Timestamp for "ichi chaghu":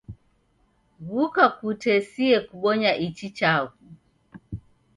3.07-3.77